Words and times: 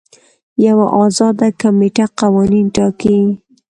یوه 0.65 0.85
ازاده 1.03 1.47
کمیټه 1.61 2.05
قوانین 2.19 2.65
ټاکي. 2.75 3.19